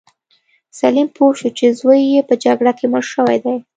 [0.79, 3.55] سلیم پوه شو چې زوی یې په جګړه کې مړ شوی دی.